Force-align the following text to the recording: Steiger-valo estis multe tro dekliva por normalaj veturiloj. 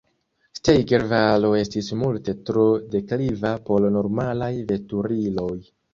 Steiger-valo 0.59 1.51
estis 1.59 1.89
multe 1.99 2.35
tro 2.49 2.65
dekliva 2.95 3.55
por 3.69 3.87
normalaj 3.99 4.53
veturiloj. 4.73 5.53